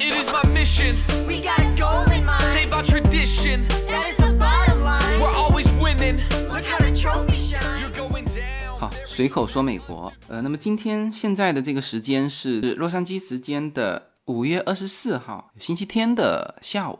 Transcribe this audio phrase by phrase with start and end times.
[0.00, 0.96] It is my mission.
[1.28, 2.42] We got a goal in mind.
[2.52, 3.68] Save our tradition.
[3.86, 5.20] That is the bottom line.
[5.20, 6.16] We're always winning.
[6.48, 7.80] Look how the trophy shine.
[7.80, 8.76] You're going down.
[8.80, 10.12] 好，随口说美国。
[10.26, 16.98] 呃，那么今天现在的这个时间是洛杉矶时间的五月二十四号，星期天的下午。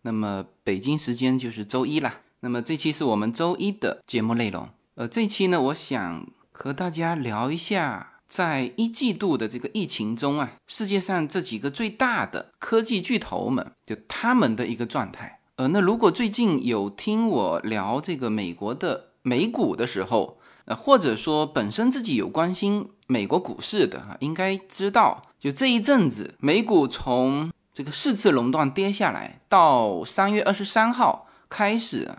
[0.00, 2.14] 那么北京时间就是周一啦。
[2.40, 4.66] 那么这期是我们周一的节目内容。
[4.94, 15.40] 呃，这期呢，我想和大家聊一下，在一季度的这个疫情中啊，世界上这几个最大的科技巨头们，就他们的一个状态。
[15.56, 32.10] 呃，那如果最近有听我聊这个美国的美股的时候，呃，或者说本身自己有关心美国股市的哈，应该知道，就这一阵子美股从这个四次垄断跌下来，到三月二十三号开始，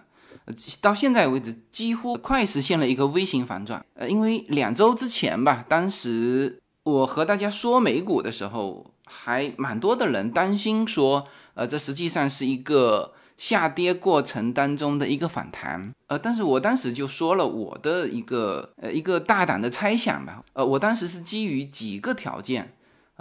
[0.81, 3.85] 到现在为止几乎快实现了一个 V 型反转。
[3.95, 15.93] 呃，因为两周之前吧，当时我和大家说美股的时候，还蛮多的人担心说，呃，这实际上是一个下跌过程当中的一个反弹。
[16.07, 20.43] 呃，但是我当时就说了我的一个呃一个大胆的猜想吧。
[20.53, 22.73] 呃，我当时是基于几个条件。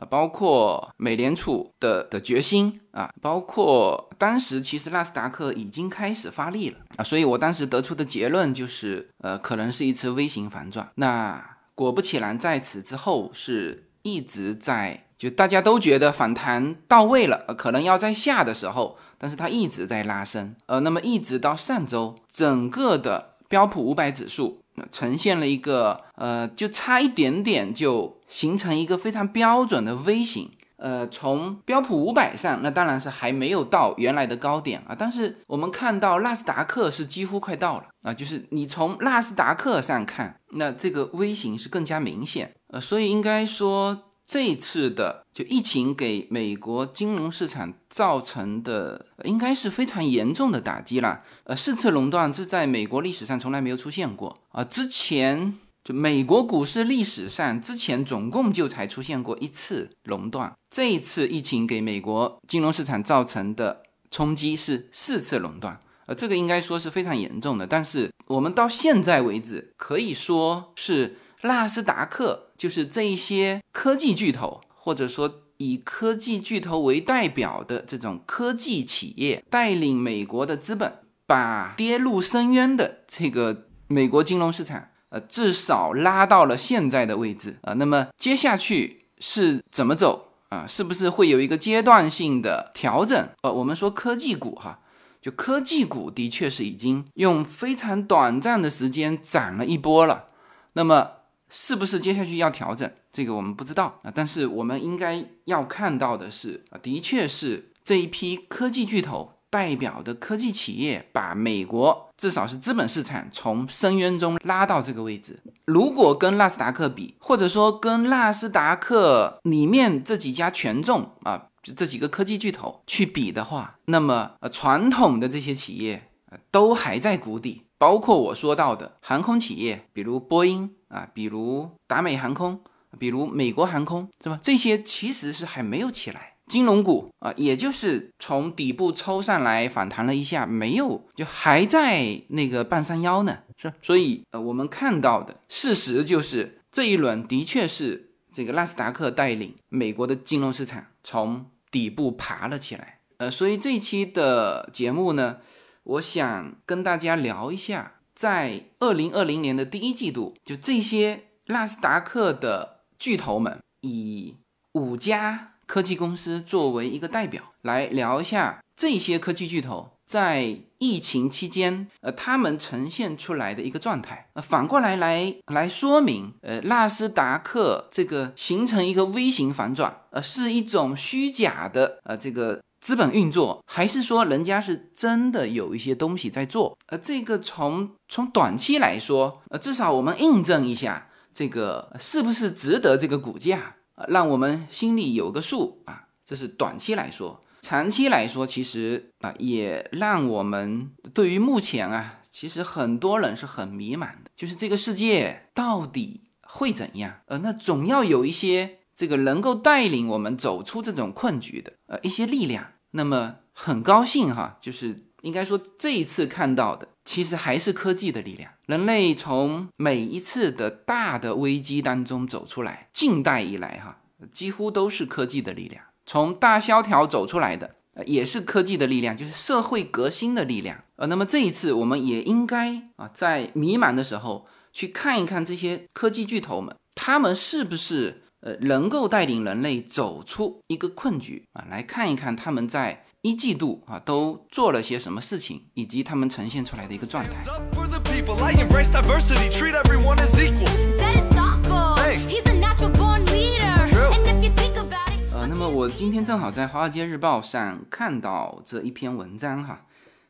[0.05, 10.89] 包括美联储的的决心啊，包括当时其实纳斯达克已经开始发力了啊，所以我当时得出的结论就是，呃，可能是一次微型反转。
[10.97, 20.55] 那果不其然，在此之后是一直在，就大家都觉得反弹到位了，可能要在下的时候，但是它一直在拉升。
[20.67, 24.62] 呃，那么一直到上周，整个的标普五百指数。
[24.91, 30.51] 呈现了一个呃，就差一点点就形成一个非常标准的 V 型。
[30.77, 34.97] 呃，从标普五百上，那当然是还没有到原来的高点啊。
[34.99, 42.53] 但是我们看到纳斯达克是几乎快到了啊，就是你从纳斯达克上看，那这个 V 型是更加明显。
[42.69, 44.12] 呃，所以应该说。
[44.27, 51.23] 这一次的就疫情给美国金融市场造成的，应该是非常严重的打击了。
[51.45, 54.65] 呃，四次垄断这在美国历史上从来没有出现过啊。
[54.65, 55.53] 之前
[55.85, 67.67] 就美国股市历史上之前总共就才出现过一次垄断，这一次疫情给美国金融市场造成的冲击是四次垄断，呃，这个应该说是非常严重的。
[67.67, 71.19] 但是我们到现在为止，可以说是。
[71.45, 87.73] 纳斯达克就是这一些科技巨头，或者说以科技巨头为代表的这种科技企业，带领美国的资本，把跌入深渊的这个美国金融市场，呃，至少拉到了现在的位置啊。
[87.73, 90.65] 那么接下去是怎么走啊？
[90.65, 93.29] 是不是会有一个阶段性的调整？
[93.43, 94.79] 呃，我们说科技股哈，
[95.21, 100.29] 就科技股的确是已经用非常短暂的时间涨了一波了。
[100.75, 101.22] 那么
[101.55, 102.91] 是不是接下去要调整？
[103.13, 104.11] 这个我们不知道啊。
[104.13, 115.39] 但是我们应该要看到的是，的确是这一批科技巨头代表的科技企业，把美国至少是资本市场从深渊中拉到这个位置。
[115.67, 126.09] 如果跟纳斯达克比，或者说跟纳斯达克里面这几家权重啊，这几个科技巨头去比的话，那么呃，传统的这些企业
[126.51, 127.65] 都还在谷底。
[127.83, 132.61] 包括我说到的航空企业，比如波音啊，比如达美航空，
[132.97, 134.39] 比如美国航空，是吧？
[134.41, 136.35] 这些其实是还没有起来。
[136.47, 143.73] 金融股啊，也就是从底部抽上来反弹了一下，没有，就还在那个半山腰呢，是。
[143.83, 153.01] 所以呃，我们看到的事实就是这一轮的确是这个纳斯达克带领美国的金融市场从底部爬了起来。
[153.17, 155.39] 呃，所以这一期的节目呢。
[155.85, 164.37] 我想跟大家聊一下，在二零二零年的第一季度，就这些纳斯达克的巨头们，以
[164.75, 174.31] 五家科技公司作为一个代表，来聊一下这些科技巨头在疫情期间，呃，他们呈现出来的一个状态。
[174.35, 182.63] 呃，反过来来来说明，呃，纳斯达克这个形成一个 V 型反转，呃，是一种虚假的，呃，这个。
[182.83, 186.77] 资本运作，还是说人家是真的有一些东西在做？
[186.87, 193.77] 呃，这个从从短期来说，呃，至少我们印证一下，这个是不是值得这个股价？
[193.95, 196.09] 呃，让我们心里有个数啊。
[196.25, 207.21] 这是短期来说，长期来说，其实啊，也让我们对于目前啊，其实很多人是很迷茫的，就是这个世界到底会怎样？
[207.27, 208.79] 呃，那总要有一些。
[209.03, 218.53] 这个能够带领我们走出这种困局的，呃，一些力量，那么很高兴哈，就是应该说这一次看到的，其实还是科技的力量。
[218.67, 223.99] 人类从每一次的大的危机当中走出来，近代以来哈，
[224.31, 225.83] 几乎都是科技的力量。
[226.07, 227.75] 从大萧条走出来的，
[228.07, 230.81] 也是科技的力量，就是社会革新的力量。
[230.95, 241.65] 呃，那么这一次我们也应该啊，在迷茫的时候去看一看这些科技巨头们，他们是不是呃能够带领人类走出一个困局啊？
[241.71, 247.31] 来看一看他们在一季度啊都做了些什么事情，以及他们呈现出来的一个状态。
[247.31, 248.35] Hands up for the people.
[248.43, 250.67] I embrace diversity, treat everyone as equal.
[250.99, 251.97] Said it's thoughtful.
[251.97, 252.29] Thanks.
[252.29, 253.87] He's a natural born leader.
[254.13, 255.33] And if you think about it.
[255.33, 259.87] 呃，那么我今天正好在《华尔街日报》上看到这一篇文章哈，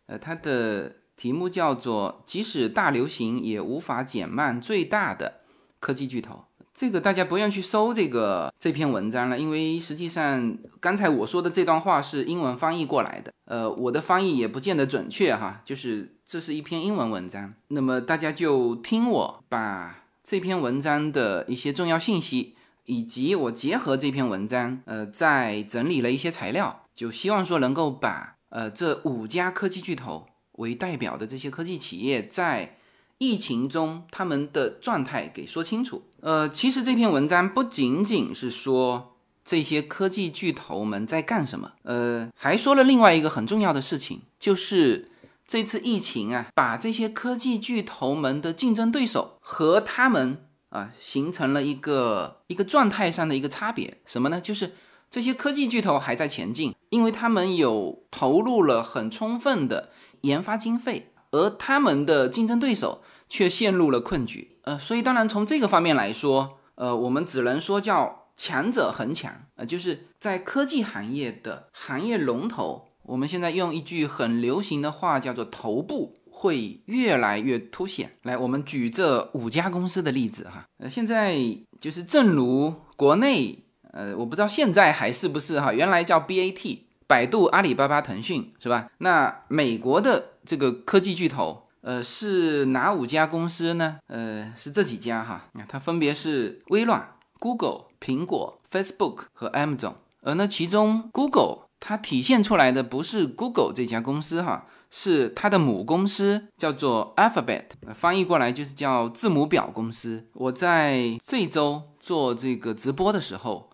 [0.06, 5.40] 呃，它的题目叫做“即使大流行也无法减慢最大的
[5.80, 6.44] 科技巨头”。
[6.82, 22.56] 这个大家不用去搜这个这篇文章了，因为实际上刚才我说的这段话是英文翻译过来的，呃，我的翻译也不见得准确哈，就是这是一篇英文文章，那么大家就听我把这篇文章的一些重要信息。
[22.86, 32.78] 以及我结合这篇文章，呃，再整理了一些材料，就希望说能够把呃这五家科技巨头为代表的这些科技企业在
[33.18, 36.02] 疫情中他们的状态给说清楚。
[36.22, 45.10] 呃，其实这篇文章不仅仅是说这些科技巨头们在干什么，呃，还说了另外一个很重要的事情，就是
[45.46, 50.46] 这次疫情啊，把这些科技巨头们的竞争对手和他们。
[50.72, 54.40] 啊，形成了一个一个状态上的一个差别，什么呢？
[54.40, 54.72] 就是
[55.10, 59.90] 这些科技巨头还在前进，因为他们有投入了很充分的
[60.22, 64.51] 研发经费，而他们的竞争对手却陷入了困局。
[64.62, 76.16] 呃，所以当然从这个方面来说，呃，我们只能说叫强者恒强，呃，就是在科技行业的行业龙头，我们现在用一句很流行的话叫做头部。
[76.34, 78.10] 会越来越凸显。
[78.22, 80.64] 来，我们举这五家公司的例子哈。
[80.78, 81.36] 呃，现在
[81.80, 83.62] 就是正如国内，
[83.92, 88.90] 呃，我不知道现在还是不是哈，原来叫 BAT，百度、阿里巴巴、腾讯是吧？
[88.98, 93.98] 那美国的这个科技巨头，呃，是哪五家公司呢？
[94.06, 95.50] 呃，是这几家哈。
[95.68, 99.94] 它分别是微软、Google、苹果、Facebook 和 Amazon。
[100.22, 104.66] 而那其中 Google 它体现出来的不是 Google 这家公司哈。
[104.94, 107.64] 是它的母公司叫做 Alphabet，
[107.94, 110.26] 翻译过来就是叫字母表公司。
[110.34, 113.70] 我在这周做这个直播的时候，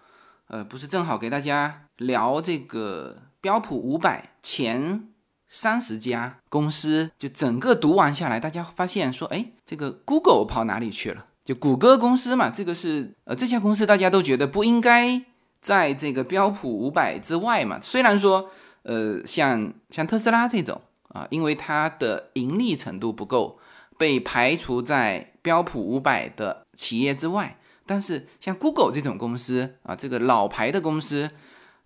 [0.47, 5.09] 呃，不是正好给大家聊这个标普五百前
[5.49, 11.25] 三十家公司，就整个读完下来，大家发现说，哎，这个 Google 跑哪里去了？
[11.45, 15.23] 就谷歌公司嘛，这个是呃这家公司大家都觉得不应该
[15.61, 17.81] 在这个标普五百之外嘛。
[17.81, 18.51] 虽然说，
[18.83, 20.81] 呃，像像特斯拉这种。
[21.09, 23.59] 啊，因为它的盈利程度不够，
[23.97, 27.59] 被排除在标普五百的企业之外。
[27.87, 31.31] 但是像 Google 这种公司啊，这个老牌的公司，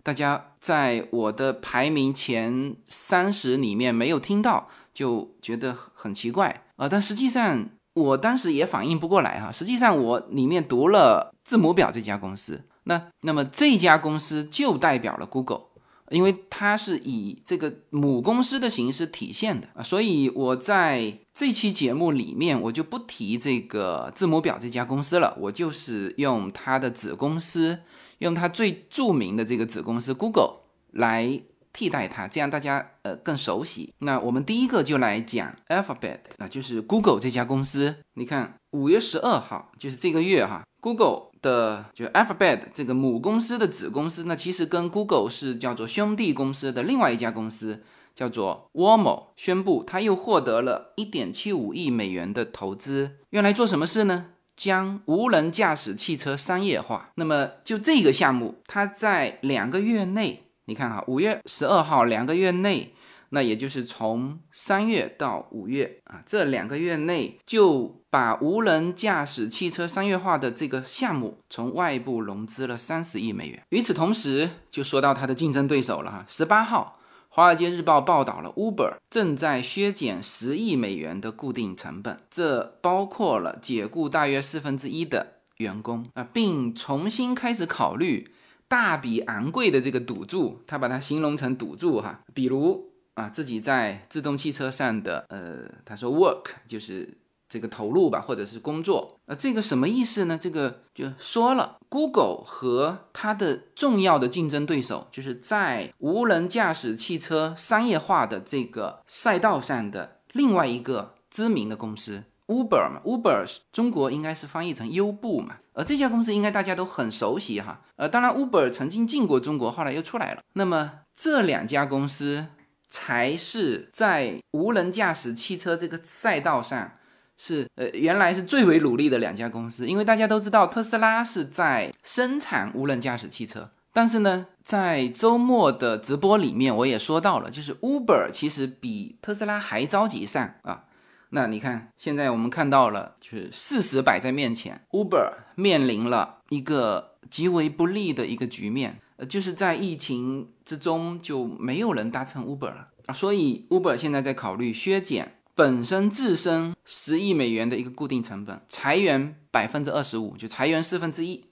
[0.03, 6.87] 大家在我的排名前三十里面没有听到，就觉得很奇怪啊。
[6.87, 9.51] 但实际上，我当时也反应不过来哈。
[9.51, 15.61] 实际上，我里面读了字母表这家公司，那那么这家公司就代表了 Google。
[16.09, 27.79] 因为它是以这个母公司的形式体现的啊，所以我在这期节目里面我就不提这个字母表这家公司了，我就是用它的子公司，
[28.23, 30.61] 用它最著名的这个子公司 Google
[30.91, 33.93] 来替代它，这样大家呃更熟悉。
[33.99, 37.97] 那我们第一个就来讲 Alphabet 啊，就是 Google 这家公司。
[38.15, 41.33] 你看五月十二号，就是这个月哈，Google。
[41.43, 47.83] 的就 Alphabet 这个母公司的子公司，那其实跟 Google 是叫做兄弟公司的另外一家公司，
[48.15, 54.27] 叫做 Waymo，宣布它又获得了一点七五亿美元的投资，用来做什么事呢？
[54.55, 57.11] 将无人驾驶汽车商业化。
[57.15, 62.93] 那么就这个项目，它在两个月内，你看哈，五月十二号两个月内。
[63.35, 73.59] 那也就是从三月到五月啊，这两个月内就把无人驾驶汽车商业化的这个项目从外部融资了三十亿美元。
[73.69, 76.23] 与此同时，就说到它的竞争对手了哈。
[76.27, 76.95] 十八号，
[77.35, 88.31] 《华尔街日报》报道了 Uber 正在削减十亿美元的固定成本，这包括了解雇大约四分之一的员工啊，并重新开始考虑
[88.67, 92.93] 大笔昂贵的这个赌注，他把它形容成赌注哈，比如。
[93.15, 97.15] 啊，自己在自动汽车上的，呃，他说 work 就是
[97.53, 100.35] 这个投入吧，或者是工作，呃，这个什么意思呢？
[100.35, 117.81] 这个就说了，Google 和它的重要的竞争对手，就是在无人驾驶汽车商业化的这个赛道上的另外一个知名的公司 Uber 嘛，Uber 中国应该是翻译成优步嘛，而这家公司应该大家都很熟悉哈。
[117.97, 120.41] 呃，当然 Uber 曾经进过中国，后来又出来了。
[120.53, 122.47] 那么这两家公司
[122.89, 126.91] 才是在无人驾驶汽车这个赛道上
[127.37, 133.69] 是呃原来是最为努力的两家公司，因为大家都知道特斯拉是在生产无人驾驶汽车。
[133.95, 140.85] 但是呢，在周末的直播里面，我也说到了，就是 Uber 其实比特斯拉还着急上啊。
[141.29, 161.45] 那你看，现在我们看到了，就是事实摆在面前，Uber 面临了一个极为不利的一个局面，呃，就是在疫情之中就没有人搭乘 Uber 了，所以 Uber 现在在考虑削减本身自身十亿美元的一个固定成本，裁员百分之二十五，就裁员四分之一。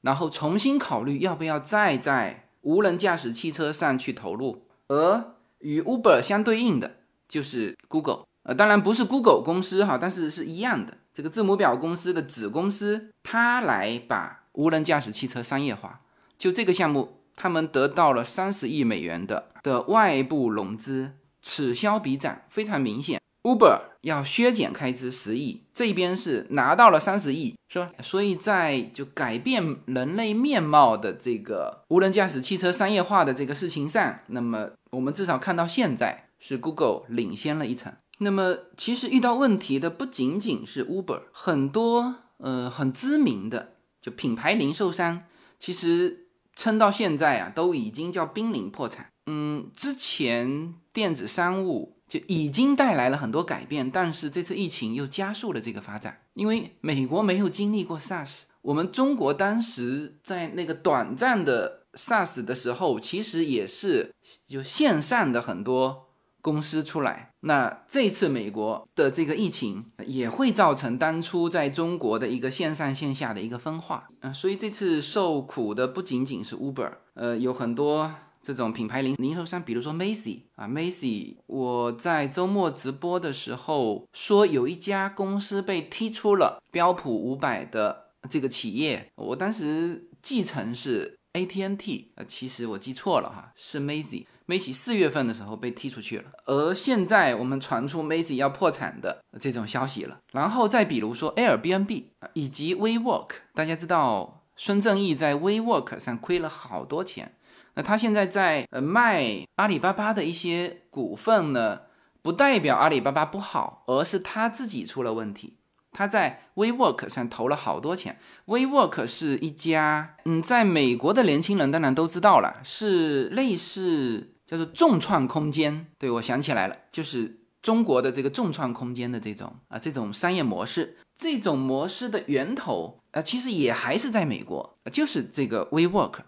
[0.00, 6.96] 然后重新考虑要不要再在无人驾驶汽车上去投入，而与 Uber 相对应的
[7.28, 16.02] 就是 Google，呃，当然不是 Google 公司哈，但是是一样的，这个字母表公司的子公司，它来把无人驾驶汽车商业化。
[16.36, 23.20] 就这个项目，他们得到了三十亿美元的的外部融资，此消彼长，非常明显。
[23.46, 27.92] Uber 要削减开支十亿，这边是拿到了三十亿，是吧？
[28.02, 37.92] 所以在就改变人类面貌的这个无人驾驶汽车商业化的这个事情上，那么我们至少看到现在是 Google 领先了一层。
[38.18, 45.22] 那么其实遇到问题的不仅仅是 Uber，很多呃很知名的就品牌零售商，
[45.60, 46.26] 其实
[46.56, 49.06] 撑到现在啊都已经叫濒临破产。
[49.26, 51.95] 嗯，之前电子商务。
[52.08, 56.20] 就已经带来了很多改变，但是这次疫情又加速了这个发展。
[56.34, 64.14] 因为美国没有经历过 SARS，我们中国当时在那个短暂的 SARS 的时候，其实也是
[64.48, 66.10] 就线上的很多
[66.40, 67.30] 公司出来。
[67.40, 78.14] 那这次美国的这个疫情也会造成当初在中国的一个线上线下的一个分化啊，所以这次受苦的不仅仅是 Uber，呃，有很多。
[78.46, 94.26] 这种品牌零零售商，比如说 Macy 啊，Macy，我在周末直播的时候说有一家公司被踢出了标普五百的这个企业，我当时继承是 ATNT，呃，其实我记错了哈，是 Macy。
[94.46, 100.20] Macy 四月份的时候被踢出去了，而现在我们传出 Macy 要破产的这种消息了。
[100.30, 107.32] 然后再比如说 Airbnb 以及 WeWork，大家知道孙正义在 WeWork 上亏了好多钱。
[107.76, 111.82] 那他现在在呃卖阿里巴巴的一些股份呢，
[112.22, 115.58] 不代表阿里巴巴不好，而是他自己出了问题。
[115.92, 118.18] 他在 WeWork 上投了好多钱。
[118.46, 125.86] WeWork 是一家，嗯，在美国的年轻人当然都知道了，是类似叫做众创空间。
[125.98, 130.96] 对我想起来了，就是中国的这个众创空间的这种啊这种商业模式。
[131.18, 136.18] 这种模式的源头啊，其实也还是在美国，就是这个 WeWork。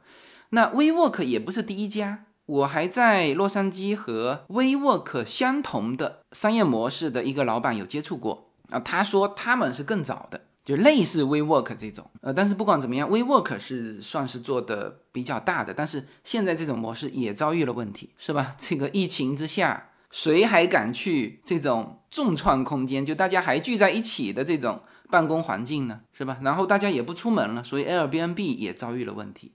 [0.51, 18.55] 那 WeWork 也不是第一家，我还在洛杉矶和 WeWork 相同的商业模式的一个老板有接触过啊，他说他们是更早的，就类似 WeWork 这种，呃，但是不管怎么样，WeWork 是算是做的比较大的，但是现在这种模式也遭遇了问题，是吧？
[18.59, 26.39] 这个疫情之下，谁还敢去这种众创空间，就大家还聚在一起的这种办公环境呢，是吧？
[26.41, 29.53] 然后大家也不出门了，所以 Airbnb 也遭遇了问题。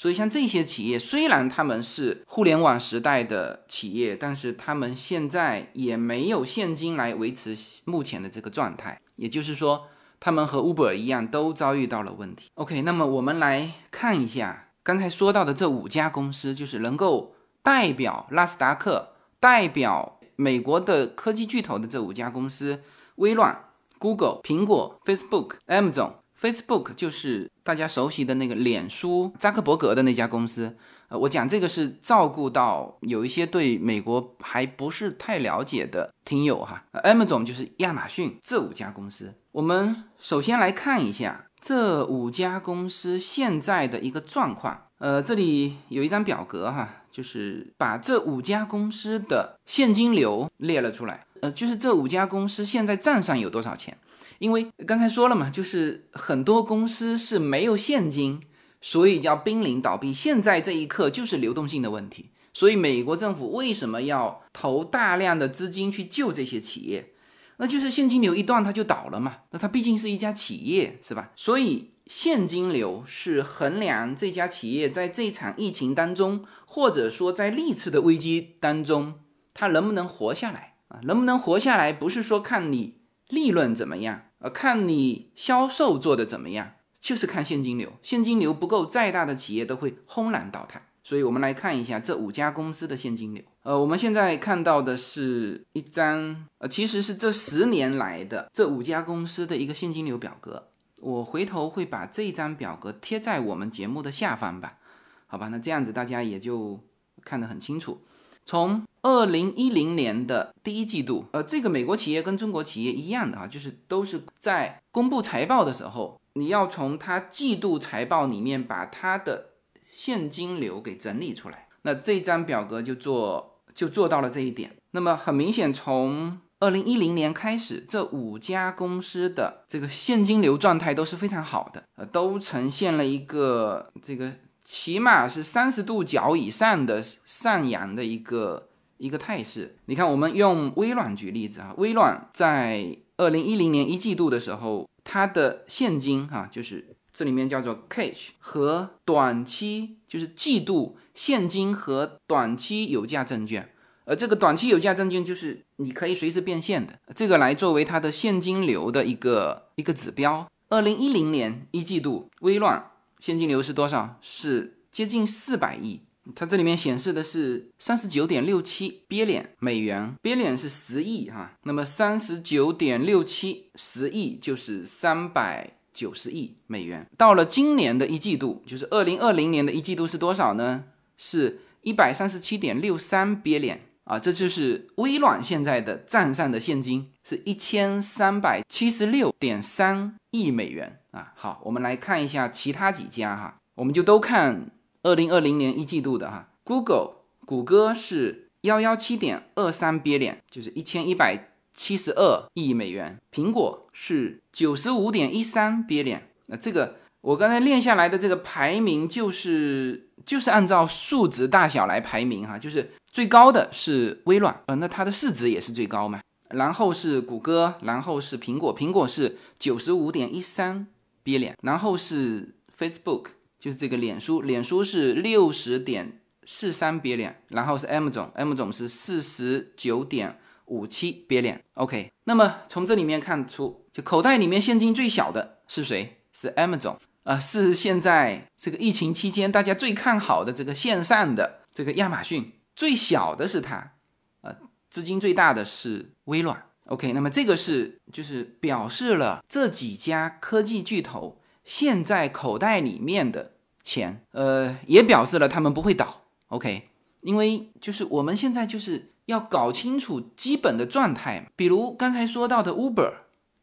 [0.00, 7.54] 所以，像这些企业，虽然他们是互联网时代的企业，但是他们现在也没有现金来维持
[7.84, 8.98] 目前的这个状态。
[9.16, 9.88] 也就是说，
[10.18, 12.48] 他们和 Uber 一样，都遭遇到了问题。
[12.54, 22.82] OK，那么我们来看一下刚才说到的这五家公司，就是能够代表纳斯达克、代表美国的科技巨头的这五家公司：
[23.16, 23.66] 微软、
[23.98, 26.12] Google、苹果、Facebook、Amazon。
[26.40, 30.74] Facebook 就是大家熟悉的那个脸书，扎克伯格的那家公司。
[31.08, 36.82] 呃，我讲这个是照顾到有一些对美国还不是太了解的听友哈。
[37.04, 39.34] Amazon 就是亚马逊这五家公司。
[39.52, 44.86] 我们首先来看一下这五家公司现在的一个状况。
[44.98, 51.26] 呃，这里有一张表格哈，就是把这五家公司的现金流列了出来。
[51.42, 53.98] 呃，就是这五家公司现在账上有多少钱。
[54.40, 58.40] 因为刚才说了嘛，就是很多公司是没有现金，
[58.80, 60.14] 所以叫濒临倒闭。
[60.14, 67.12] 现在这一刻就是流动性的问题，所以美国政府为什么要投大量的资金去救这些企业？
[67.58, 69.40] 那就是现金流一断，它就倒了嘛。
[69.50, 71.32] 那它毕竟是一家企业，是吧？
[71.36, 79.20] 所以现金流是衡量这家企业在这场疫情当中，或者说在历次的危机当中，
[79.52, 81.00] 它能不能活下来啊？
[81.02, 83.00] 能不能活下来，不是说看你。
[83.28, 87.92] 利润怎么样，呃，看你销售做的怎么样，就是看现金流。
[88.02, 90.82] 现金流不够，再大的企业都会轰然倒塌。
[91.02, 93.42] 所以，我们来看一下这五家公司的现金流。
[93.62, 100.68] 呃，我们现在看到的是一张，呃，其实是这十年来的这五家公司的一个现金流表格。
[101.00, 104.78] 我回头会把这张表格贴在我们节目的下方吧。
[105.26, 106.78] 好吧，那这样子大家也就
[107.24, 108.00] 看得很清楚。
[108.44, 119.50] 从二零一零年的第一季度，呃，这个美国企业跟中国企业一样的啊，就是都是在公布财报的时候，你要从它季度财报里面把它的
[119.86, 124.76] 现金流给整理出来，那这张表格就做就做到了这一点。
[124.92, 134.32] 那么很明显，从二零一零年开始，这五家公司的这个现金流状态都是非常好的，呃，都呈现了一个这个
[134.70, 139.76] 起码是三十度角以上的上扬的一个一个态势。
[139.86, 146.96] 你看，我们用微软举例子啊，微软在二零一零年一季度的时候，它的现金哈就是。
[147.12, 153.68] 这里面叫做 cash 和短期，就是季度现金和短期有价证券，
[154.04, 160.46] 而这个短期有价证券就是你可以随时变现的，这个来作为它的现金流的一个一个指标。
[160.68, 162.89] 二零一零年一季度，微软
[163.20, 164.18] 现金流是多少？
[164.20, 166.00] 是接近四百亿。
[166.34, 175.74] 它这里面显示的是三十九点六七 billion 美元，billion 是十亿哈，那么三十九点六七十亿就是三百。
[175.92, 180.84] 九十亿美元，到了今年的一季度，就是二零二零年的一季度是多少呢？
[181.18, 191.32] 是一百三十七点六三 billion 啊，这就是微软现在的账上的现金是一千三百七十六点三亿美元啊。
[191.36, 194.70] 好，我们来看一下其他几家哈，我们就都看
[195.02, 196.48] 二零二零年一季度的哈。
[196.64, 197.12] Google
[197.44, 201.46] 谷歌是幺幺七点二三 billion，就是一千一百。
[201.72, 206.18] 七十二亿美元，苹果是九十五点一三 billion。
[206.46, 216.20] 那这个我刚才练下来的这个排名就是就是按照数值大小来排名哈，就是最高的是微软，呃，那它的市值也是最高嘛。
[216.50, 220.86] 然后是谷歌，然后是苹果，苹果是九十五点一三
[221.24, 223.26] billion，然后是 Facebook，
[223.58, 230.38] 就是这个脸书，脸书是六十点四三 billion，然后是 M 总，M 总是四十九点。
[230.66, 232.12] 五七别脸，OK。
[232.22, 236.16] 那么从这里面看出，就口袋里面现金最小的是谁？
[236.32, 242.52] 是 M 总啊，是现在这个疫情期间大家最看好的这个线上的这个亚马逊。
[242.76, 243.94] 最小的是它，
[244.42, 244.56] 呃，
[244.88, 246.69] 资金最大的是微软。
[246.90, 256.22] OK，那么这个是就是表示了这几家科技巨头现在口袋里面的钱，呃，也表示了他们不会倒。
[256.48, 256.88] OK，
[257.22, 259.08] 因为就是我们现在就是。
[259.26, 263.12] 要搞清楚基本的状态，比如刚才说到的 Uber，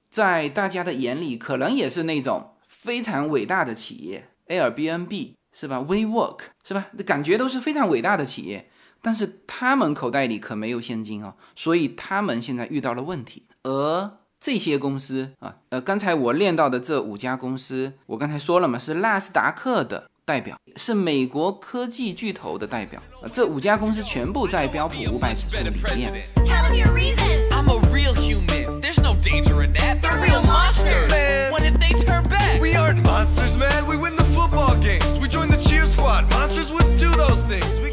[0.10, 6.88] 在大家的眼里可能也是那种非常伟大的企业，Airbnb 是吧？WeWork 是吧？
[7.06, 8.70] 感觉都是非常伟大的企业，
[9.02, 13.44] 但是他们口袋里可没有现金哦，所以他们现在遇到了问题。
[13.64, 20.10] 而这些公司啊，呃，刚才我练到的这五家公司，我刚才说了嘛，是纳斯达克的。
[20.28, 26.28] 代表是美国科技巨头的代表，这五家公司全部在标普五百指数里面。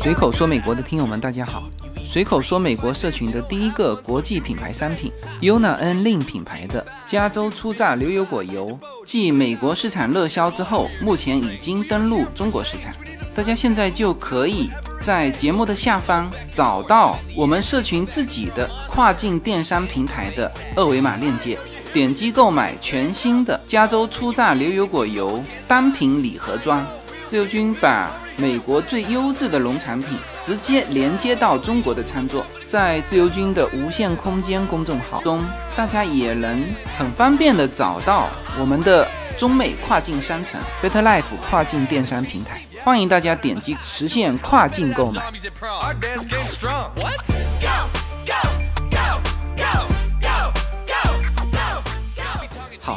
[0.05, 1.63] 随口说美国的听友们，大家好。
[2.07, 12.93] 随口说美国社群的第一个国际品牌商品，Yuna N Lin 品牌的加州初榨牛油果油，继美国市场热销之后，目前已经登陆中国市场。
[13.35, 14.69] 大家现在就可以
[15.01, 21.59] 在节目的下方找到我们社群自己的跨境电商平台的二维码链接，
[21.95, 26.87] 点击购买全新的加州初榨牛油果油单品礼盒装。
[27.35, 28.13] 自由军把。
[28.37, 35.43] 美国最优质的农产品直接连接到中国的餐桌，在自由军的无限空间公众号中，
[35.77, 36.65] 大家也能
[36.97, 45.23] 很方便的找到我们的中美跨境商城 Better Life 跨境电商平台，欢迎大家点击实现跨境购买。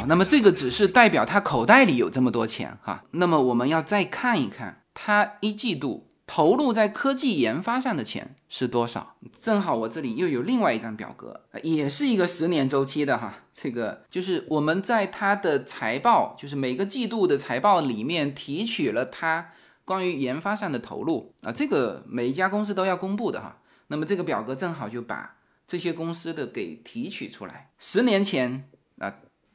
[0.08, 4.82] 那么这个只是代表他口袋里有这么多钱哈，那么我们要再看一看。
[4.94, 9.16] 他一季度投入在科技研发上的钱是多少？
[9.40, 13.34] 正好我这里又有另外一张表格，也是一个十年周期的哈。
[13.52, 19.50] 这个就是我们在它的财报，就是每个季度的财报里面提取了它
[19.84, 21.52] 关于研发上的投入啊。
[21.52, 23.58] 这个每一家公司都要公布的哈。
[23.88, 27.70] 那么这个表格正好就把这些公司的给提取出来。
[27.78, 28.68] 十年前，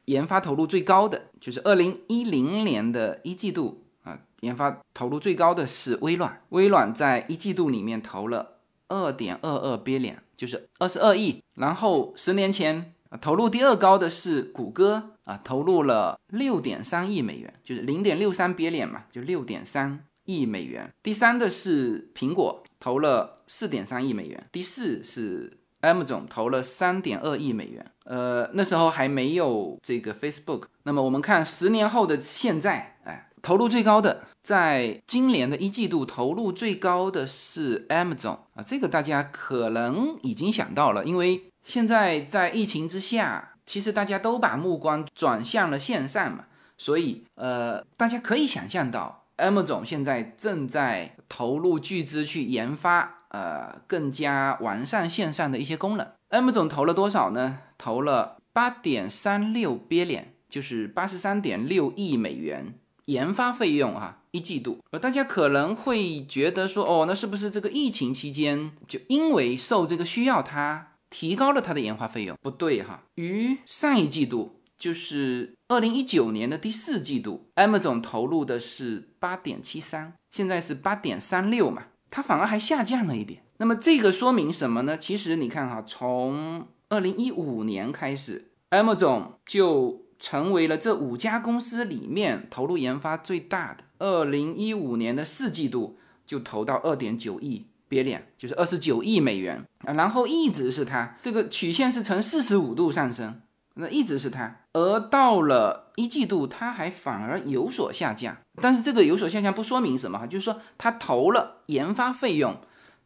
[0.06, 6.42] 研发投入最高的就是二零一零年的一季度啊，研发投入最高的是微软。
[6.50, 11.42] 微软在一季度里面投了二点二二 billion，就是二十二亿。
[11.54, 20.92] 然后十年前啊，投入第二高的是谷歌啊，投入了六点三亿美元，就是零点六三 billion 嘛，就六点三亿美元。
[21.02, 24.46] 第三的是苹果，投了四点三亿美元。
[24.52, 27.90] 第四是 M 总投了三点二亿美元。
[28.04, 30.64] 呃，那时候还没有这个 Facebook。
[30.84, 46.44] 那么我们看十年后的现在，哎，投入最高的，在今年的一季度投入最高的是 Amazon 啊，这个大家可能已经想到了，因为现在在疫情之下，其实大家都把目光转向了线上嘛，
[46.76, 56.06] 所以呃，大家可以想象到，Amazon 现在正在投入巨资去研发呃更加完善线上的一些功能。
[56.28, 57.60] Amazon 投了多少呢？
[57.78, 62.74] 投了八点三六 billion，就是八十三点六亿美元
[63.06, 64.78] 研发费用啊，一季度。
[64.90, 72.36] 呃，大家可能会觉得说，哦，那是不是这个疫情期间就因为受这个需要，它提高了它的研发费用？
[72.40, 83.42] 不对哈，于上一季度，就是二零一九年的第四季度，Amazon 投入的是八点七三，现在是八点三六嘛，它反而还下降了一点。
[83.58, 84.98] 那么这个说明什么呢？
[84.98, 93.84] 其实你看哈，从二零一五年开始，Amazon 就成为了这五家公司里面投入研发最大的。
[93.98, 103.40] 二零一五年的四季度就投到二点九亿 billion，就是二十九亿美元啊，然后一直是它这个曲线是呈四十五度上升，
[103.74, 104.60] 那一直是它。
[104.72, 108.36] 而到了一季度，它还反而有所下降。
[108.60, 112.56] 但是这个有所下降不说明什么哈，就是说它投了研发费用。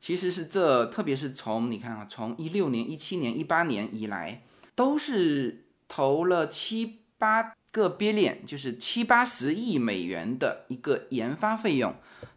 [0.01, 4.43] 其实是这，特别是从你看啊，从一六年、一七年、一八年以来，
[4.75, 11.95] 都是投了七八个 billion，就是七八十亿美元的一个研发费用，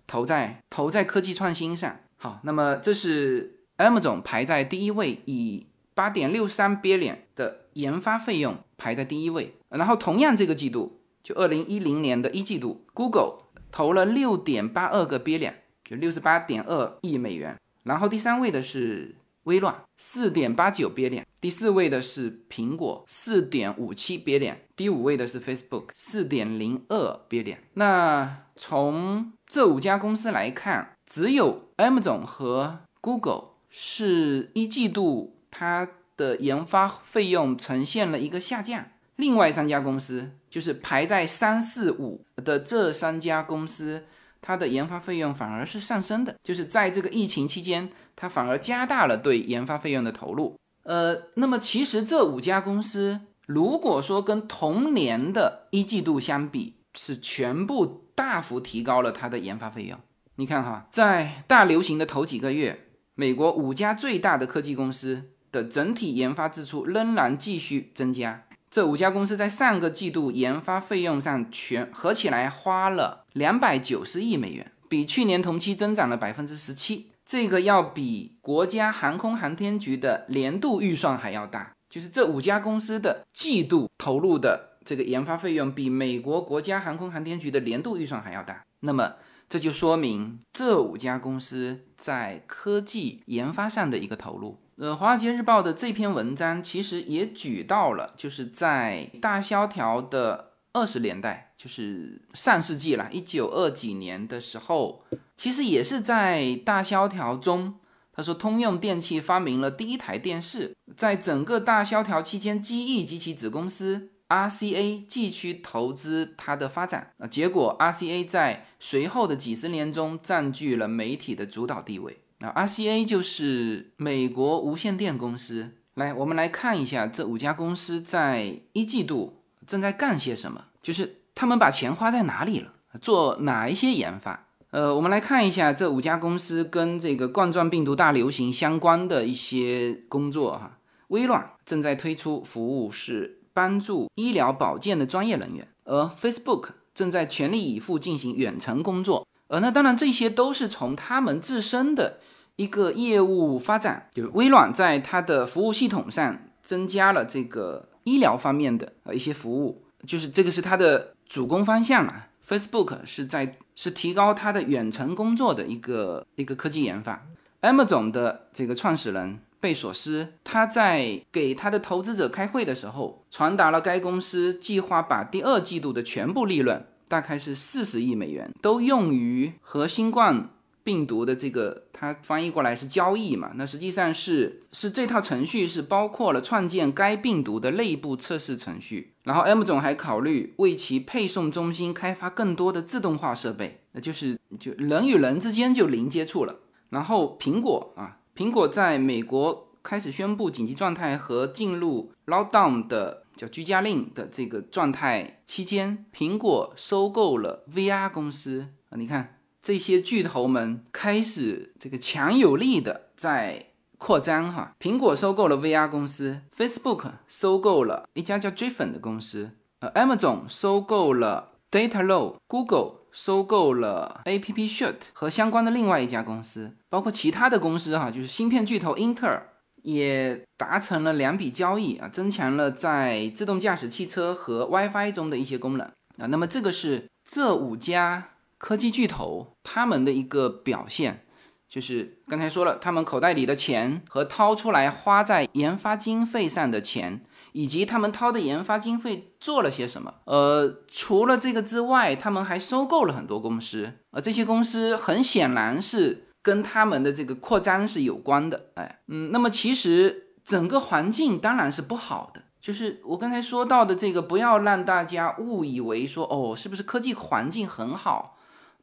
[0.08, 2.00] 投在投在科技创新上。
[2.17, 9.56] 好，那么这是 M 总排在第一位，以八点六三 billion 的研发费用排在第一位。
[9.69, 15.54] 然后同样这个季度，就二零一零年的一季度，Google 投了六点八二个 billion。
[15.91, 27.58] 就六十八点二亿美元，然后第三位的是微软，四点八九 billion，第四位的是苹果，四点五七 billion，第五位的是 Facebook，四点零二 billion。
[27.73, 38.86] 那从这五家公司来看，只有 Amazon 和 Google 是一季度它的研发费用呈现了一个下降，
[39.17, 44.06] 另外三家公司就是排在三四五的这三家公司。
[44.41, 50.58] 它的研发费用反而是上升的，就是在这个疫情期间，它反而加大了对研发费用的投入。
[50.84, 59.99] 呃，那么其实这五家公司，如果说跟同年的一季度相比，是全部大幅提高了它的研发费用。
[60.36, 68.45] 你看哈，在大流行的头几个月，美国五家最大的科技公司的整体研发支出仍然继续增加。
[68.72, 77.12] 这五家公司在上个季度研发费用上全合起来花了两百九十亿美元，比去年同期增长了百分之十七。
[77.26, 88.64] 这个要比国家航空航天局的年度预算还要大，就是这五家公司的季度投入的这个研发费用比美国国家航空航天局的年度预算还要大。
[88.80, 89.16] 那么
[89.50, 94.61] 这就说明这五家公司在科技研发上的一个投入。
[94.82, 105.04] 呃，《华尔街日报》的这篇文章其实也举到了，就是在大萧条的二十年代，就是上世纪了，一九二几年的时候，
[105.38, 107.76] 其实也是在大萧条中，
[108.12, 122.21] 他说通用电气发明了第一台电视，在整个大萧条期间，机翼及其子公司 RCA 继续投资它的发展，啊，结果 RCA 在随后的几十年中占据了媒体的主导地位。
[122.41, 125.75] 那 RCA 就是美国无线电公司。
[125.93, 134.47] 来，我们来看一下这五家公司在一季度正在干些什么，就是他们把钱花在哪里了，做哪一些研发。
[134.71, 140.80] 呃，我们来看一下这五家公司跟这个冠状病毒大流行相关的一些工作哈。
[141.10, 149.27] 微软正在推出服务，是帮助医疗保健的专业人员，而 Facebook 正在全力以赴进行远程工作。
[149.47, 152.19] 呃，那当然这些都是从他们自身的。
[152.56, 162.24] 一个业务发展，就是微软在它的服务系统上增加了这个医疗方面的呃一些服务，就是这个是它的主攻方向嘛。
[162.48, 167.24] Facebook 是在是提高它的远程工作的一个一个科技研发。
[167.62, 180.50] Amazon 的这个创始人贝索斯，他在给他的投资者开会的时候，传达了该公司计划把第二季度的全部利润，大概是四十亿美元，都用于和新冠
[180.84, 183.52] 病毒的这个，它翻译过来是交易嘛？
[183.56, 189.13] 那实际上是是这套程序是包括了创建该病毒的内部测试程序。
[189.24, 196.60] 然后 M 总还考虑为其配送中心开发更多的自动化设备，那就是就人与人之间就零接触了。
[196.89, 209.40] 然后苹果啊，苹果在美国开始宣布紧急状态和进入 lockdown 的叫居家令的这个状态期间，苹果收购了 VR 公司啊，你看。
[209.62, 213.67] 这些巨头们开始这个强有力的在
[214.00, 229.47] 扩张哈，苹果收购了 VR 公司，Facebook 收购了一家叫 Driven 的公司，呃，Amazon 收购了 Datalow，Google 收购了 AppShoot 和相关的另外一家公司，包括其他的公司哈，就是芯片巨头英特尔
[229.84, 235.86] 也达成了两笔交易啊，增强了在自动驾驶汽车和 WiFi 中的一些功能
[236.17, 236.26] 啊。
[236.26, 238.30] 那么这个是这五家。
[238.62, 241.26] 科技巨头他们的一个表现，
[241.67, 250.13] 就是刚才说了，他们口袋里的钱和掏出来花在研发经费上的钱，以及他们掏的研发经费做了些什么。
[250.26, 258.67] 呃，除了这个之外，他们还收购了很多公司，而这些公司很显然是跟他们的这个扩张是有关的。
[258.76, 262.43] 哎，嗯，那么其实整个环境当然是不好的。
[262.62, 268.38] 就是我刚才说到的这个，不要让大家误以为说，哦，是不是科技环境很好？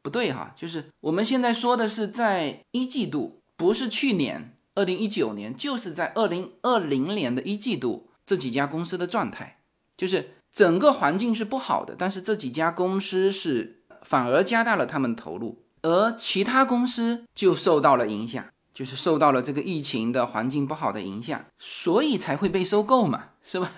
[0.08, 9.58] 不对哈，就是我们现在说的是在一季度，不是去年二零一九年，就是在二零二零年的一季度，这几家公司的状态，
[9.98, 18.42] 就是整个环境是不好的，但是这几家公司是反而加大了他们投入，而其他公司就受到了影响，
[18.72, 23.70] 就是受到了这个疫情的环境不好的影响，所以才会被收购嘛，是吧？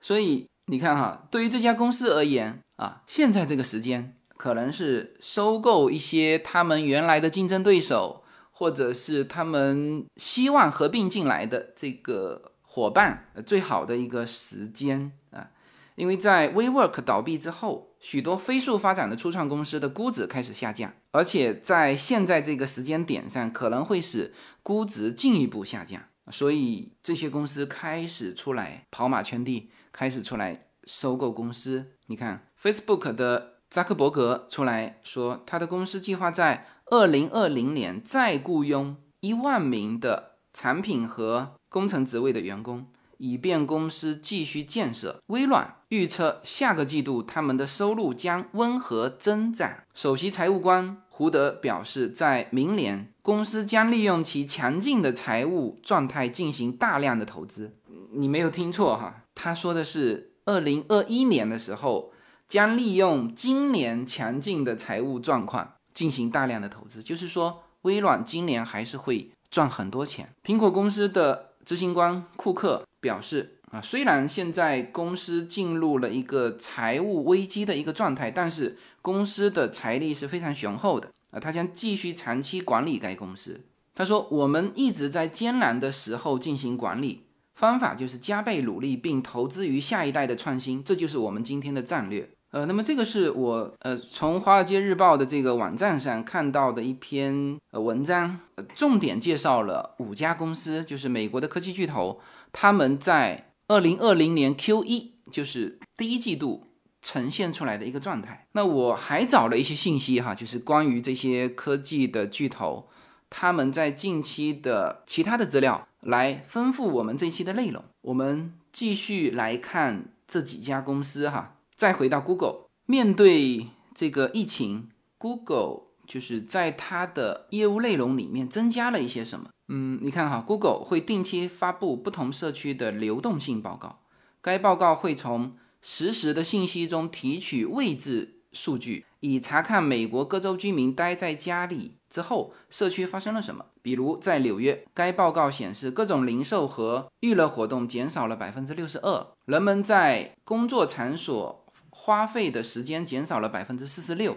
[0.00, 4.14] 所以你看哈，对于这家公司而言啊，现在这个时间。
[4.42, 15.50] 可能是收购一些他们原来的竞争对手，或者是他们希望合并进来的这个伙伴，最好的一个时间啊。
[15.94, 26.02] 因为在 WeWork 倒闭之后，许多飞速发展的初创公司的估值开始下降，而且在现在这个时间点上，可能会使估值进一步下降。
[26.32, 31.92] 所以这些公司开始出来跑马圈地，开始出来收购公司。
[32.06, 33.51] 你看 Facebook 的。
[33.72, 42.84] 扎克伯格出来说，他的公司计划在二零二零年再雇佣一万名的产品和工程职位的员工，
[43.16, 45.18] 以便公司继续建设。
[45.28, 49.72] 微软预测下个季度他们的收入将温和增长。
[49.94, 57.72] 首席财务官胡德表示，在明年，公司将利用其强劲的财务状态进行大量的投资。
[58.12, 62.11] 你没有听错哈，他说的是二零二一年的时候。
[62.52, 70.28] 将利用今年强劲的财务状况进行大量的投资，就是说，微软今年还是会赚很多钱。
[70.44, 83.62] 苹果公司的执行官库克表示：“啊，虽然现在公司进入了一个财务危机的一个状态，但是公司的财力是非常雄厚的啊，他将继续长期管理该公司。”
[83.96, 87.22] 他说：“我们一直在艰难的时候进行管理，
[87.54, 102.20] 方法就是加倍努力并投资于下一代的创新，这就是我们今天的战略。”呃，那么这个是我呃从《华尔街日报》的这个网站上看到的一篇呃文章，呃，重点介绍了五家公司，就是美国的科技巨头，
[102.52, 106.66] 他们在二零二零年 Q 一，就是第一季度
[107.00, 108.46] 呈现出来的一个状态。
[108.52, 112.86] 那我还找了一些信息哈，就是关于这些科技的巨头，
[113.30, 117.82] 他们在近期的其他的资料，来丰富我们这一期的内容。
[118.02, 121.54] 我们继续来看这几家公司哈。
[121.82, 129.48] 再回到 Google，面对这个疫情，Google 就是在它的业务内容里面增加了一些什么？
[129.66, 133.98] 嗯，你看哈，Google 会定期发布不同社区的流动性报告，
[134.40, 143.64] 该报告会从实时的信息中提取位置数据，以查看美国各州居民待在家里之后，社区发生了什么。
[143.82, 151.58] 比如在纽约，该报告显示各种零售和娱乐活动减少了百分之六十二，人们在工作场所。
[152.04, 154.36] 花费的时间减少了百分之四十六，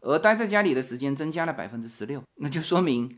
[0.00, 3.08] 而待在家里的时间增加了百分之十六，那就说明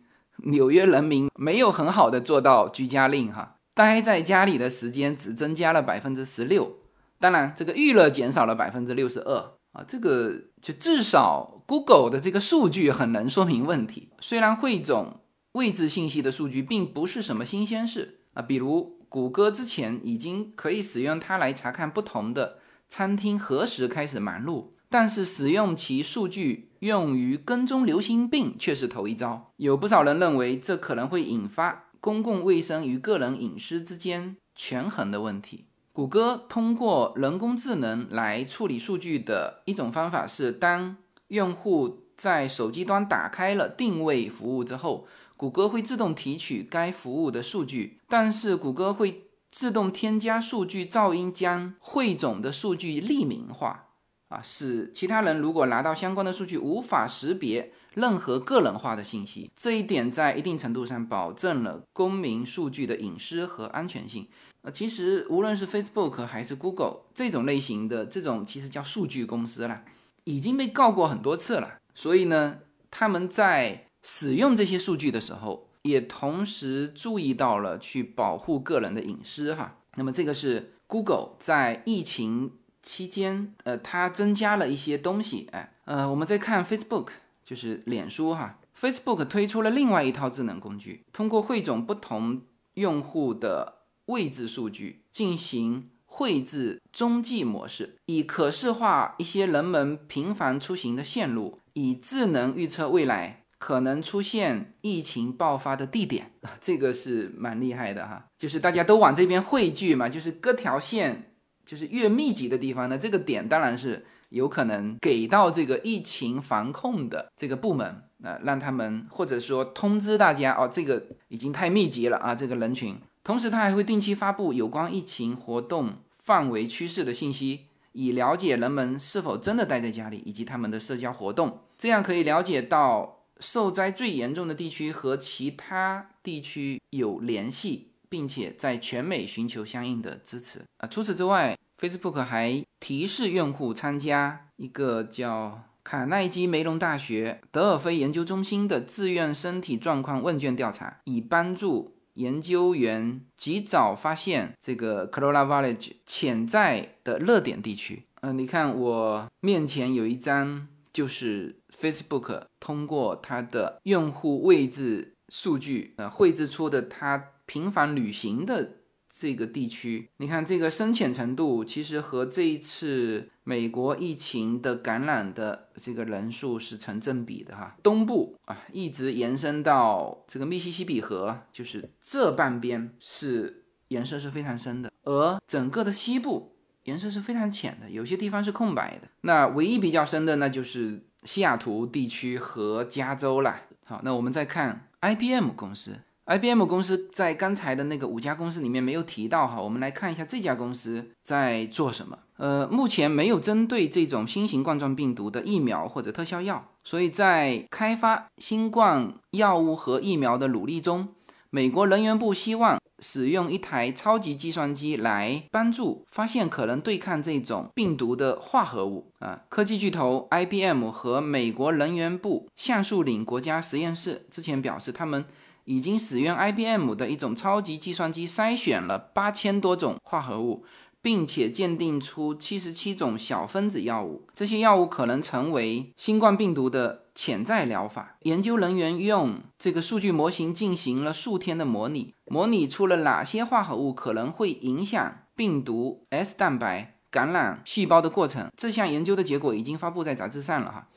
[0.45, 6.77] 纽约人民没有很好的做到居家令哈，待在家里的时间只增加了百分之十六，
[7.19, 14.11] 当然这个娱乐减少了百分之六十二啊，这个就至少 Google 的这个数据很能说明问题。
[14.21, 15.21] 虽然汇总
[15.53, 18.43] 位置信息的数据并不是什么新鲜事啊。
[18.43, 29.47] 比如，谷歌之前已经可以使用它来查看不同的餐厅何时开始忙碌，但是使用其数据用于跟踪流行病却是头一遭。
[29.57, 35.67] 有不少人认为这可能会引发公共卫生与个人隐私之间权衡的问题。
[35.93, 40.97] 谷歌通过人工智能来处理数据的一种方法是，当
[41.29, 49.26] 用户在手机端打开了定位服务之后，谷歌会自动提取该服务的数据，但是谷歌会
[49.57, 53.89] 自动添加数据噪音，将汇总的数据匿名化，
[54.29, 59.51] 啊，使其他人如果拿到相关的数据，无法识别任何个人化的信息。
[59.57, 64.29] 这一点在一定程度上保证了公民数据的隐私和安全性。
[64.61, 69.81] 呃，其实无论是 Facebook 还是 Google 这种类型的这种，其实叫数据公司了，
[70.25, 71.79] 已经被告过很多次了。
[71.95, 72.59] 所以呢，
[72.91, 79.79] 他们在使用这些数据的时候，也同时注意到了去保护个人的隐私哈。
[79.95, 85.49] 那么这个是 Google 在疫情期间，呃，它增加了一些东西。
[85.53, 87.09] 哎，呃，我们再看 Facebook，
[87.45, 92.43] 就是脸书哈，Facebook 推出了另外一套智能工具，通过汇总不同
[92.75, 93.75] 用户的。
[94.07, 106.33] 位置数据进行绘制中继模式，以可视化一些人们频繁出行的线路，以智能预测未来可能出现疫情爆发的地点。
[106.61, 122.99] 这个是蛮厉害的哈，就是大家都往这边汇聚嘛，就是各条线，就是越密集的地方呢，这个点当然是有可能给到这个疫情防控的这个部门，呃，让他们或者说通知大家哦，这个已经太密集了啊，这个人群。
[123.25, 131.61] 同时，他还会定期发布有关疫情活动范围趋势的信息，以了解人们是否真的待在家里，以及他们的社交活动。
[131.77, 140.63] 这样可以了解到受灾最严重的地区和其他地区有联系，并且在全美寻求相应的支持。
[140.79, 151.93] 啊，除此之外，Facebook 还提示用户参加一个叫卡耐基梅隆大学德尔菲研究中心的自愿身体状况问卷调查，以帮助。
[152.17, 158.05] 研究员及早发现这个 Corolla Village 潜在的热点地区。
[158.23, 168.79] 嗯，你看我面前有一张，就是 Facebook 通过它的用户位置数据，呃，绘制出的它频繁旅行的。
[169.09, 177.77] 这个地区，你看这个深浅程度，其实和这一次美国疫情的感染的这个人数是成正比的哈。
[177.83, 186.56] 东部啊，一直延伸到这个密西西比河，就是这半边是颜色是非常深的，而整个的西部
[186.87, 189.09] 颜色是非常浅的，有些地方是空白的。
[189.21, 193.55] 那唯一比较深的，那就是西雅图地区和加州了。
[193.85, 195.99] 好，那我们再看 IBM 公司。
[196.27, 202.19] IBM 公司在刚才的那个五家公司里面没有提到哈，我们来看一下这家公司在做什么。
[202.37, 211.09] 呃，目前没有针对这种新型冠状病毒的疫苗或者特效药，所以在开发新冠药物和疫苗的努力中，
[211.51, 219.43] 美国能源部希望使用一台超级计算机来帮助发现可能对抗这种病毒的化合物啊。
[219.49, 225.25] 科技巨头 IBM 和美国能源部橡树岭国家实验室之前表示，他们。
[225.69, 230.65] 已经使用 IBM 的一种超级计算机筛选了八千多种化合物，
[231.07, 234.27] 并且鉴定出七十七种小分子药物。
[234.35, 238.17] 这些药物可能成为新冠病毒的潜在疗法。
[238.23, 248.51] 研究人员用这个数据模型进行了数天的模拟，模拟出了哪些化合物可能会影响病毒 S 蛋白感染细胞的过程。
[248.57, 250.89] 这项研究的结果已经发布在杂志上了哈。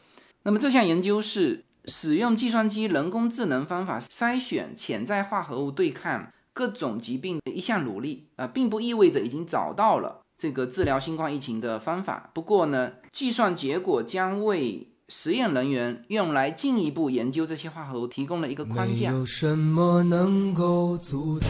[0.42, 1.66] 那么这项研究是。
[1.86, 12.30] 使用计算机人工智能方法筛选潜在化合物，对抗各种疾病的一项努力啊，并不意味着已经找到了这个治疗新冠疫情的方法。
[12.34, 19.10] 不过呢，计算结果将为实验人员用来进一步研究这些化合物提供了一个框架。
[19.10, 21.50] 有什么能够阻挡。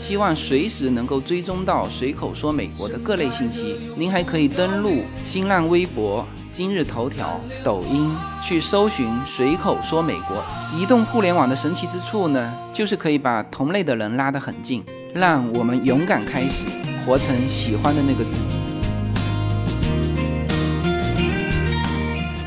[0.00, 8.10] 希望随时能够追踪到随口说美国的各类信息，您还可以登录新浪微博、今日头条、抖音
[8.42, 10.42] 去搜寻“随口说美国”。
[10.74, 14.82] 移动互联网的神奇之处呢，就是可以把同类的人拉得很近，
[15.12, 16.64] 让我们勇敢开始，
[17.04, 18.54] 活成喜欢的那个自己。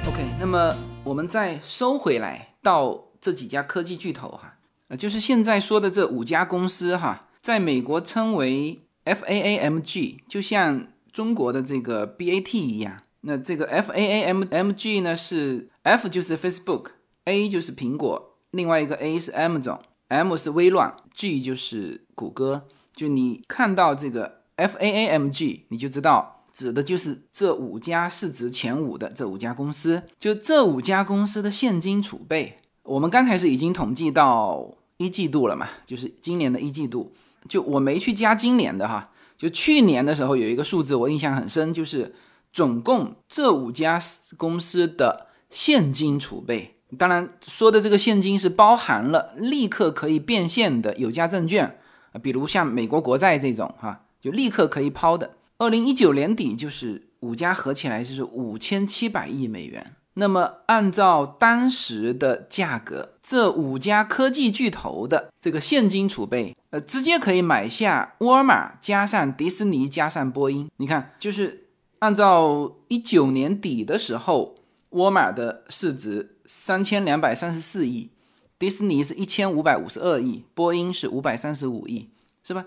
[0.08, 4.56] OK，那么我们再收回来到这几家科技巨头哈，
[4.88, 7.28] 呃，就是现在说的这五家公司哈。
[7.44, 13.04] 在美国称为 FAAMG，就像中国的这个 BAT 一样。
[13.20, 22.66] 那这个 FAAMG 呢是 F 就是 Facebook，A 就是苹果，另外一个 A 是 Amazon，M 是微软，G 就是谷歌。
[22.96, 30.04] 就你看到这个 FAAMG，你就知道指的就是这五家市值前五的这五家公司。
[30.18, 37.12] 就这五家公司的现金储备，我们刚才是已经统计到一季度了嘛，就是今年的一季度。
[37.48, 42.16] 就我没去加今年的哈，就去年的时候有一个数字我印象很深，就是
[42.52, 44.00] 总共这五家
[44.38, 51.80] 公司的现金储备，当然说的这个现金是包含了立刻可以变现的有价证券，
[52.22, 55.38] 比如像美国国债这种哈，就立刻可以抛的。
[55.58, 59.96] 二零一九年底就是五家合起来就是五千七百亿美元。
[60.16, 70.70] 那么，按照当时的价格，这五家科技巨头的这个现金储备，呃，直接可以买下沃尔玛加上迪士尼加上波音。
[70.78, 74.56] 你看，就是按照一九年底的时候，
[74.90, 78.12] 沃尔玛的市值三千两百三十四亿，
[78.60, 82.08] 迪士尼是一千五百五十二亿，波音是五百三十五亿，
[82.44, 82.66] 是吧？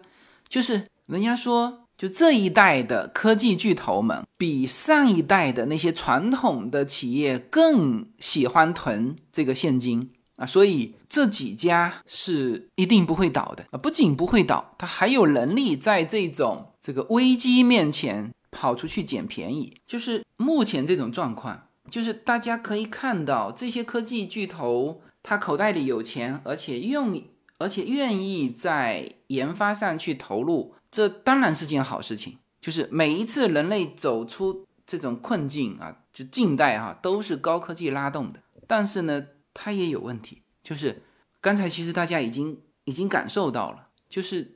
[0.48, 1.85] 就是人家说。
[1.98, 13.78] 就这一代的科技巨头们，比上一代的那些传统的企业更喜欢囤这个现金啊，所以这几家是一定不会倒的啊！
[13.78, 19.72] 不仅不会倒，它还有能力在这种这个危机面前跑出去捡便宜。
[19.86, 27.22] 就是目前这种状况，就是大家可以看到这些科技巨头，他口袋里有钱，而且用，
[27.56, 30.74] 而且愿意在研发上去投入。
[30.96, 38.40] 这当然是件好事情，就是每一次人类走出这种困境啊，就近代哈，都是高科技拉动的。
[38.66, 41.02] 但是呢，它也有问题，就是
[41.42, 44.54] 刚才其实大家已经已经感受到了，就是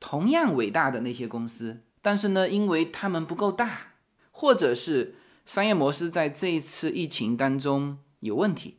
[0.00, 3.92] 同样伟大的那些公司，但是呢，因为他们不够大，
[4.30, 8.78] 或者是商业模式在这一次疫情当中有问题，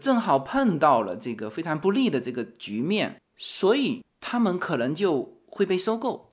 [0.00, 6.25] 正好碰到了这个非常不利的这个局面，所以他们可能就会被收购。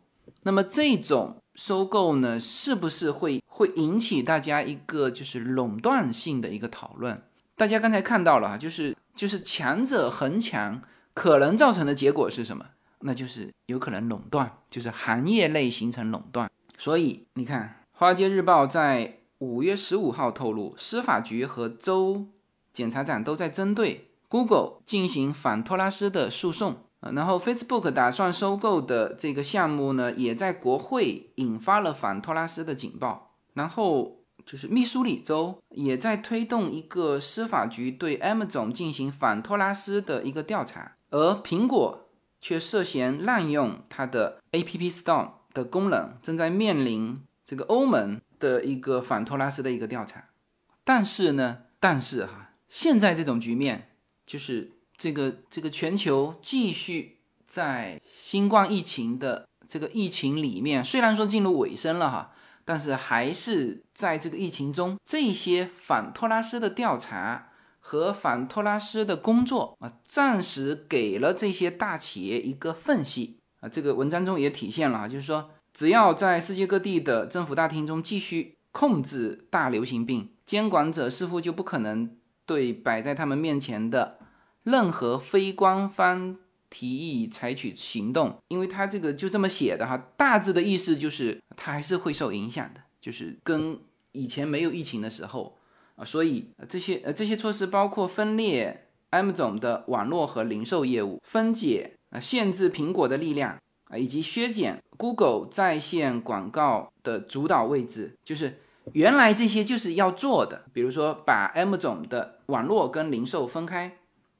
[0.43, 7.21] 那么这种收购呢，是不是会会引起大家一个就是垄断性的一个讨论？
[7.55, 10.81] 大家刚才看到了哈，就是就是强者恒强，
[11.13, 12.65] 可能造成的结果是什么？
[13.05, 16.49] 那就是有可能垄断，就是行业内形成垄断。
[16.77, 22.27] 所以你看，《华尔街日报》在五月十五号透露，司法局和州
[22.71, 26.77] 检察长都在针对 Google 进行反托拉斯的诉讼。
[27.11, 33.27] 然后，Facebook 打算收购的这个项目呢，也在国会引发了反托拉斯的警报。
[33.53, 42.07] 然后就是密苏里州也在推动一个司法局对 Amazon 进行反托拉斯的一个调查，而苹果
[42.39, 50.29] 却涉嫌滥用它的 App Store 的功能，正在面临这个欧盟的一个反托拉斯的一个调查。
[50.83, 53.89] 但是呢，但是哈，现在这种局面
[54.25, 54.71] 就是。
[55.03, 62.31] 这个这个全球继续在新冠疫情的这个疫情里面，虽然说进入尾声了哈，
[62.63, 67.49] 但是还是在这个疫情中，这些反托拉斯的调查
[67.81, 73.67] 和反托拉斯的工作啊，暂时给了这些大企业一个缝隙啊。
[73.67, 84.19] 这个文章中也体现了，就是说，只要在世界各地的政府大厅中继续控制大流行病，监管者似乎就不可能对摆在他们面前的。
[84.63, 86.37] 任何非官方
[86.69, 93.77] 提议采取行动，因为他这个就这么写的哈，大致的意思就是他还是会受影响的，就是跟
[94.13, 95.57] 以前没有疫情的时候
[95.95, 103.59] 啊，所以这些呃这些措施包括分裂 M 总的网络和零售业务，分解啊限制苹果的力量
[103.89, 108.59] 啊，以及削减 Google 在线广告的主导位置，就是
[108.93, 113.97] 原来这些就是要做的，比如说把 M 总的网络跟零售分开，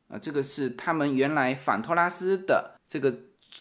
[0.08, 3.14] 啊，这个是他们原来反托拉斯的这个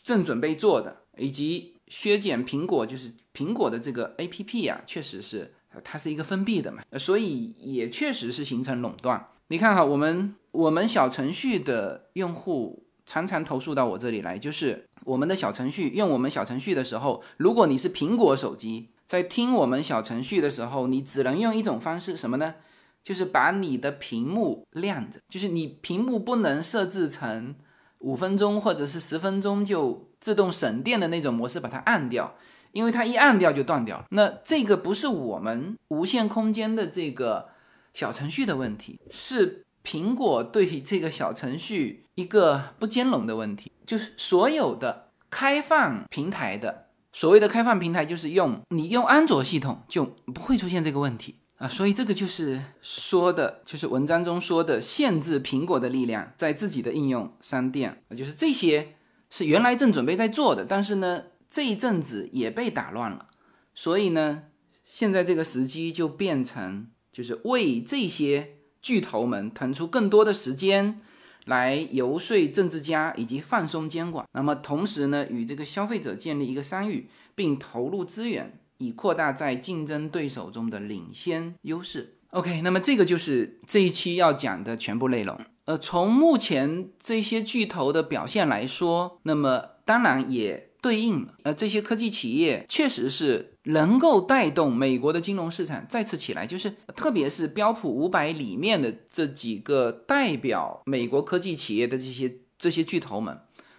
[0.03, 5.53] 正准备做的，以及削减苹果，就是苹果的这个 APP 呀、确实是
[5.85, 9.29] 它是一个封闭的嘛，所以也确实是形成垄断。
[9.49, 22.55] 你看哈，我们我们小程序的用户常常投诉到我这里来，就是我们的小程序用我们小程序的时候，如果你是苹果手机，在听我们小程序的时候，你只能用一种方式，什么呢？
[23.03, 27.55] 就是把你的屏幕亮着，就是你屏幕不能设置成
[27.99, 32.35] 五分钟或者是十分钟就自动省电的那种模式，把它按掉，
[32.73, 34.07] 因为它一按掉就断掉了。
[34.11, 37.49] 那这个不是我们无限空间的这个
[37.93, 51.37] 小程序的问题，是苹果对这个小程序一个不兼容的问题，就是所有的开放平台的所谓的开放平台，就是用你用安卓系统就不会出现这个问题。
[51.63, 58.97] 啊，所以这个就是说的，就是文章中说的限制苹果的力量在自己的应用商店，啊就是这些
[59.31, 63.29] 是原来正准备在做的，但是呢，这一阵子也被打乱了，
[63.77, 64.43] 所以呢，
[64.83, 71.01] 现在这个时机就变成就是为这些巨头们腾出更多的时间
[71.45, 78.59] 来游说政治家以及放松监管，那么同时呢，与这个消费者建立一个商誉，并投入资源。
[78.79, 82.19] 以扩大在竞争对手中的领先优势。
[82.31, 85.39] OK，那么这个就是这一期要讲的全部内容。
[85.67, 103.39] 呃，从目前这些巨头的表现来说，那么当然也对应了，呃，这些科技企业确实是能够带动美国的金融市场再次起来，就是特别是标普五百里面的这几个代表美国科技企业的这些这些巨头们。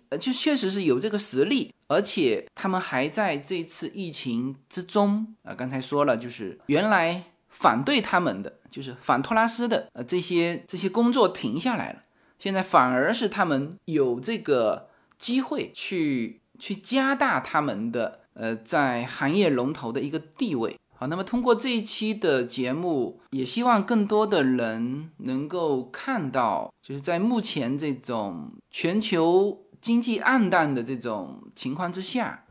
[0.10, 12.00] 呃，就确实是有这个实力，而且他们还在这次疫情之中啊、刚才说了，就是原来反对他们的，就是反托拉斯的，呃，这些这些工作停下来了，
[12.40, 14.90] 现在反而是他们有这个
[15.20, 20.76] 机会去去加大他们的呃在行业龙头的一个地位。
[20.96, 29.63] 好，那么通过这一期的节目，也希望更多的人能够看到，就是在目前这种全球。
[29.84, 32.46] 经济暗淡的这种情况之下，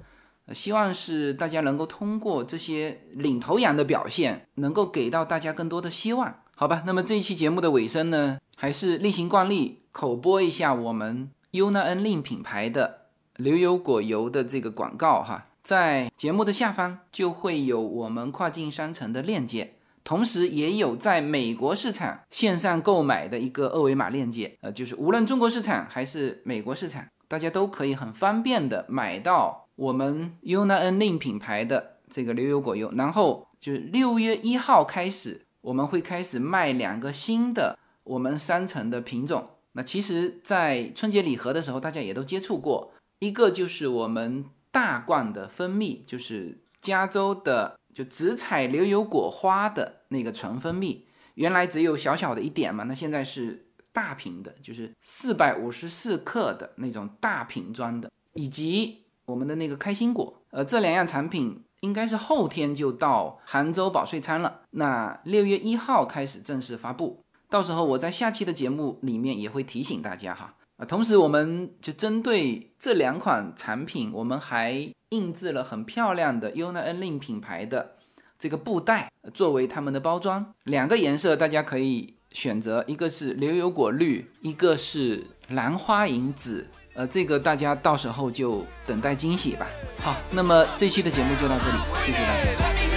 [0.53, 6.83] 希望是大家能够通过这些领头羊的表现，能够给到大家更多的希望，好吧？
[6.85, 13.07] 那么这一期节目的尾声呢，还是例行惯例，口播一下我们 UNA N Lin 品牌的
[13.39, 19.77] 牛油果油的这个广告哈，在节目的下方就会有我们跨境商城的链接。
[20.05, 32.93] 同时也有在美国市场线上购买的一个二维码链接，呃，就是无论中国市场还是美国市场，大家都可以很方便的买到我们 UNA NINE 品牌的这个牛油果油。
[32.95, 39.49] 然后就是六月一号开始，我们会开始卖两个新的我们商城的品种。
[39.73, 47.79] 那其实，在春节礼盒的时候，大家也都接触过，一个就是我们大罐的蜂蜜，就是加州的。
[47.95, 53.62] 就只采牛油果花的那个纯蜂蜜，原来只有小小的一点嘛，那现在是
[53.93, 70.55] 大瓶的，就是四百五十四克的那种大瓶装的，以及我们的那个开心果，呃，这两样产品应该是后天就到杭州保税仓了，那六月一号开始正式发布，到时候我在下期的节目里面也会提醒大家哈。
[70.79, 77.97] 啊，同时我们就针对这两款产品，我们还印制了很漂亮的 Yuna N Lin 品牌的
[78.39, 86.67] 这个布袋作为他们的包装，两个颜色大家可以选择，一个是牛油果绿，一个是兰花银紫。
[86.95, 89.67] 呃，这个大家到时候就等待惊喜吧。
[90.03, 92.92] 好，那么这期的节目就到这里，谢谢大家。